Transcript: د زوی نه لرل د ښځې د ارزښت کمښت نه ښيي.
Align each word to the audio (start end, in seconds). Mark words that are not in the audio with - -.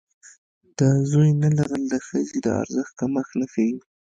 د 0.77 0.79
زوی 1.09 1.29
نه 1.41 1.49
لرل 1.57 1.83
د 1.89 1.95
ښځې 2.07 2.37
د 2.41 2.47
ارزښت 2.61 2.93
کمښت 2.99 3.31
نه 3.39 3.45
ښيي. 3.53 3.73